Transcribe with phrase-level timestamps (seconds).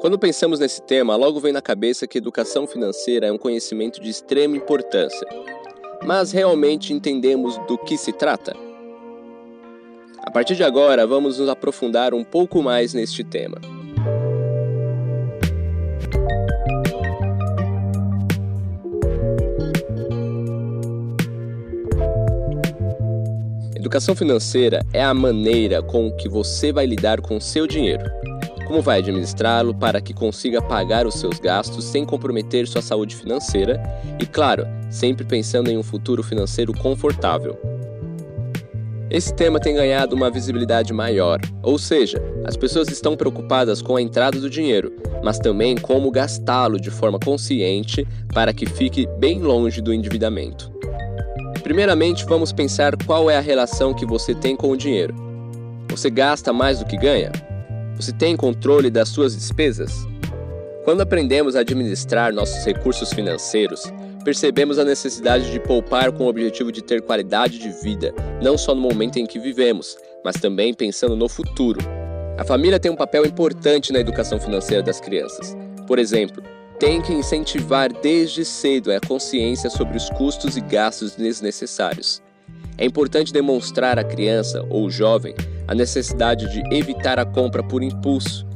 [0.00, 4.10] Quando pensamos nesse tema, logo vem na cabeça que educação financeira é um conhecimento de
[4.10, 5.26] extrema importância.
[6.04, 8.71] Mas realmente entendemos do que se trata?
[10.22, 13.58] A partir de agora, vamos nos aprofundar um pouco mais neste tema.
[23.74, 28.04] Educação financeira é a maneira com que você vai lidar com seu dinheiro
[28.72, 33.78] como vai administrá-lo para que consiga pagar os seus gastos sem comprometer sua saúde financeira
[34.18, 37.58] e, claro, sempre pensando em um futuro financeiro confortável.
[39.12, 42.16] Esse tema tem ganhado uma visibilidade maior, ou seja,
[42.46, 44.90] as pessoas estão preocupadas com a entrada do dinheiro,
[45.22, 50.72] mas também como gastá-lo de forma consciente para que fique bem longe do endividamento.
[51.62, 55.14] Primeiramente, vamos pensar qual é a relação que você tem com o dinheiro.
[55.90, 57.32] Você gasta mais do que ganha?
[57.96, 59.92] Você tem controle das suas despesas?
[60.86, 66.72] Quando aprendemos a administrar nossos recursos financeiros, percebemos a necessidade de poupar com o objetivo
[66.72, 71.16] de ter qualidade de vida, não só no momento em que vivemos, mas também pensando
[71.16, 71.80] no futuro.
[72.38, 75.56] A família tem um papel importante na educação financeira das crianças.
[75.86, 76.42] Por exemplo,
[76.78, 82.22] tem que incentivar desde cedo a consciência sobre os custos e gastos desnecessários.
[82.76, 85.34] É importante demonstrar à criança ou jovem
[85.68, 88.46] a necessidade de evitar a compra por impulso.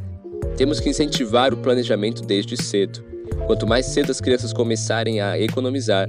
[0.56, 3.04] Temos que incentivar o planejamento desde cedo.
[3.46, 6.08] Quanto mais cedo as crianças começarem a economizar,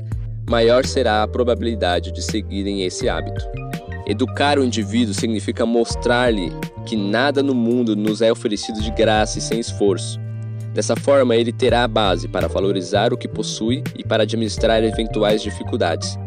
[0.49, 3.45] maior será a probabilidade de seguirem esse hábito.
[4.07, 6.51] Educar o indivíduo significa mostrar-lhe
[6.85, 10.17] que nada no mundo nos é oferecido de graça e sem esforço.
[10.73, 15.41] Dessa forma, ele terá a base para valorizar o que possui e para administrar eventuais
[15.41, 16.17] dificuldades.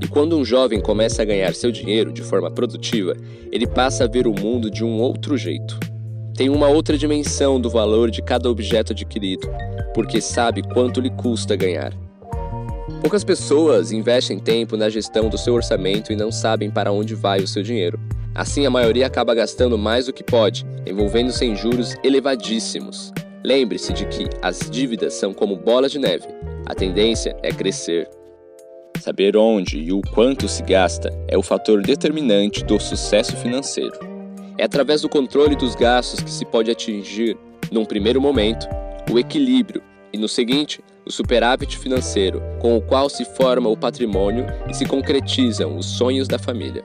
[0.00, 3.14] E quando um jovem começa a ganhar seu dinheiro de forma produtiva,
[3.50, 5.78] ele passa a ver o mundo de um outro jeito.
[6.36, 9.48] Tem uma outra dimensão do valor de cada objeto adquirido,
[9.94, 11.94] porque sabe quanto lhe custa ganhar.
[13.00, 17.40] Poucas pessoas investem tempo na gestão do seu orçamento e não sabem para onde vai
[17.40, 17.98] o seu dinheiro.
[18.34, 23.12] Assim, a maioria acaba gastando mais do que pode, envolvendo-se em juros elevadíssimos.
[23.42, 26.26] Lembre-se de que as dívidas são como bolas de neve.
[26.66, 28.10] A tendência é crescer.
[29.00, 34.15] Saber onde e o quanto se gasta é o fator determinante do sucesso financeiro.
[34.58, 37.36] É através do controle dos gastos que se pode atingir,
[37.70, 38.66] num primeiro momento,
[39.10, 44.46] o equilíbrio e, no seguinte, o superávit financeiro, com o qual se forma o patrimônio
[44.68, 46.82] e se concretizam os sonhos da família.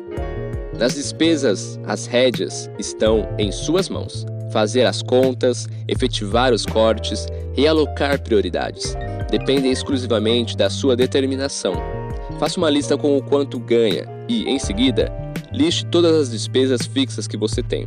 [0.78, 4.26] Nas despesas, as rédeas estão em suas mãos.
[4.52, 8.96] Fazer as contas, efetivar os cortes, realocar prioridades
[9.30, 11.74] dependem exclusivamente da sua determinação
[12.42, 15.12] Faça uma lista com o quanto ganha e, em seguida,
[15.52, 17.86] liste todas as despesas fixas que você tem.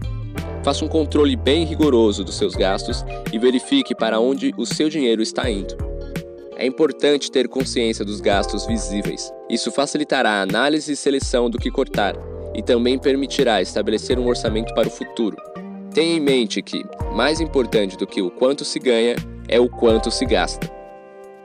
[0.63, 5.23] Faça um controle bem rigoroso dos seus gastos e verifique para onde o seu dinheiro
[5.23, 5.77] está indo.
[6.57, 9.33] É importante ter consciência dos gastos visíveis.
[9.51, 12.15] Isso facilitará a análise e seleção do que cortar
[12.55, 15.37] e também permitirá estabelecer um orçamento para o futuro.
[15.93, 19.17] Tenha em mente que, mais importante do que o quanto se ganha,
[19.49, 20.73] é o quanto se gasta.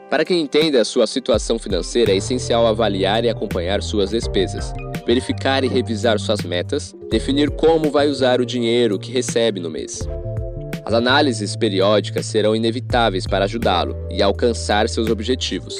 [0.09, 4.73] Para quem entenda a sua situação financeira, é essencial avaliar e acompanhar suas despesas,
[5.09, 10.07] verificar e revisar suas metas, definir como vai usar o dinheiro que recebe no mês.
[10.85, 15.77] As análises periódicas serão inevitáveis para ajudá-lo e alcançar seus objetivos.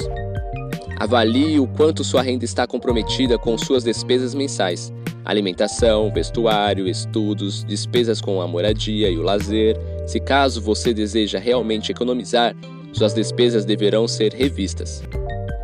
[0.98, 4.92] Avalie o quanto sua renda está comprometida com suas despesas mensais:
[5.24, 9.76] alimentação, vestuário, estudos, despesas com a moradia e o lazer.
[10.08, 12.52] Se caso você deseja realmente economizar,
[12.92, 15.04] suas despesas deverão ser revistas.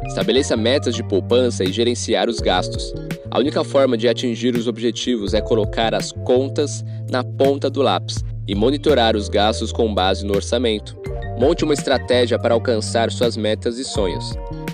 [0.06, 2.94] Estabeleça metas de poupança e gerenciar os gastos.
[3.36, 8.24] A única forma de atingir os objetivos é colocar as contas na ponta do lápis
[8.48, 10.96] e monitorar os gastos com base no orçamento.
[11.38, 14.32] Monte uma estratégia para alcançar suas metas e sonhos.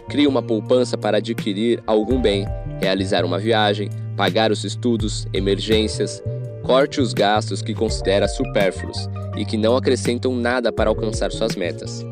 [0.09, 2.47] Crie uma poupança para adquirir algum bem,
[2.81, 6.23] realizar uma viagem, pagar os estudos, emergências.
[6.63, 12.07] Corte os gastos que considera supérfluos e que não acrescentam nada para alcançar suas metas.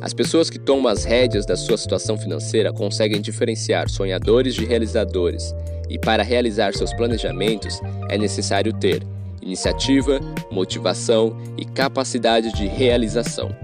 [0.00, 5.54] As pessoas que tomam as rédeas da sua situação financeira conseguem diferenciar sonhadores de realizadores,
[5.88, 9.02] e para realizar seus planejamentos é necessário ter
[9.42, 10.20] iniciativa,
[10.50, 13.54] motivação e capacidade de realização.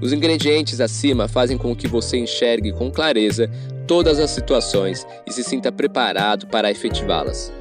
[0.00, 3.50] Os ingredientes acima fazem com que você enxergue com clareza
[3.86, 7.52] todas as situações e se sinta preparado para efetivá-las.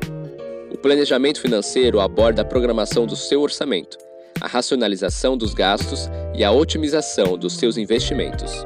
[0.71, 3.97] O planejamento financeiro aborda a programação do seu orçamento
[4.41, 8.65] a racionalização dos gastos e a otimização dos seus investimentos.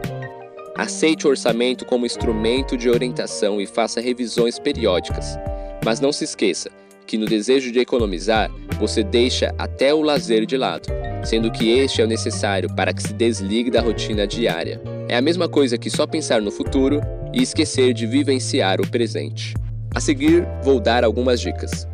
[0.77, 5.39] Aceite o orçamento como instrumento de orientação e faça revisões periódicas.
[5.85, 6.69] Mas não se esqueça
[7.07, 10.87] que no desejo de economizar, você deixa até o lazer de lado,
[11.23, 14.81] sendo que este é o necessário para que se desligue da rotina diária.
[15.07, 16.99] É a mesma coisa que só pensar no futuro
[17.33, 19.53] e esquecer de vivenciar o presente.
[19.93, 21.87] A seguir, vou dar algumas dicas.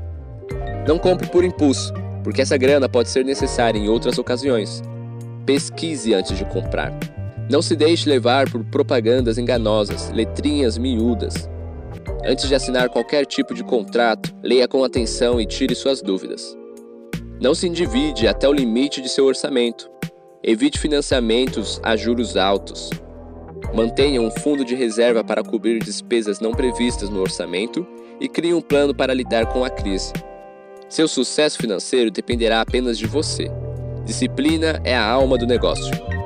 [0.88, 1.94] Não compre por impulso,
[2.24, 4.82] porque essa grana pode ser necessária em outras ocasiões.
[5.46, 6.98] Pesquise antes de comprar.
[7.52, 11.50] Não se deixe levar por propagandas enganosas, letrinhas miúdas.
[12.24, 16.58] Antes de assinar qualquer tipo de contrato, leia com atenção e tire suas dúvidas.
[17.42, 19.92] Não se endivide até o limite de seu orçamento.
[20.42, 22.90] Evite financiamentos a juros altos.
[23.74, 27.86] Mantenha um fundo de reserva para cobrir despesas não previstas no orçamento
[28.18, 30.14] e crie um plano para lidar com a crise.
[30.88, 33.52] Seu sucesso financeiro dependerá apenas de você.
[34.06, 36.21] Disciplina é a alma do negócio.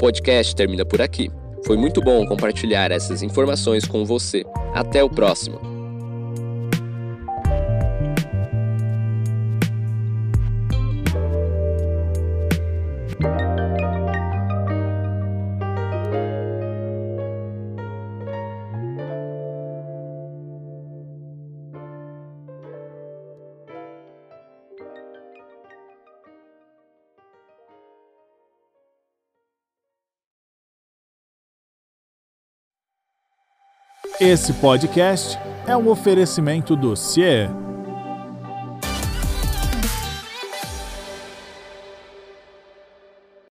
[0.00, 1.30] Podcast termina por aqui.
[1.66, 4.42] Foi muito bom compartilhar essas informações com você.
[4.72, 5.69] Até o próximo!
[34.20, 37.48] Esse podcast é um oferecimento do CIE